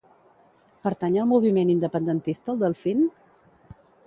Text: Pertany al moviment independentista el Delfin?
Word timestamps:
Pertany 0.87 1.17
al 1.25 1.29
moviment 1.33 1.73
independentista 1.75 2.53
el 2.55 2.59
Delfin? 2.65 3.07